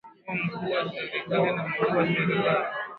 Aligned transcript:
kuwa 0.57 0.83
mkuu 0.85 0.99
wa 0.99 1.09
serikali 1.11 1.55
na 1.55 1.67
mkuu 1.69 1.97
wa 1.97 2.05
serikali 2.07 2.65